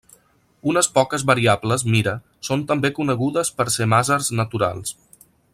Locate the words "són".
2.49-2.65